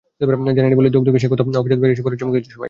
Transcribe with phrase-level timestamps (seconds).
[0.57, 2.59] জানেনি বলেই দগদগে সেই ক্ষত অকস্মাৎ বাইরে এসে পড়ায় চমকে গেছে সবাই।